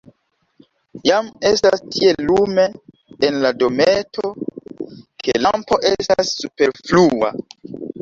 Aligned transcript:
Jam 1.09 1.29
estas 1.49 1.83
tiel 1.97 2.23
lume 2.31 2.65
en 3.29 3.39
la 3.45 3.53
dometo, 3.61 4.35
ke 5.29 5.39
lampo 5.47 5.83
estas 5.95 6.37
superflua. 6.43 7.35